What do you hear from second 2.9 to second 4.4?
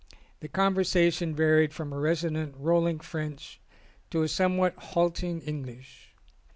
French to a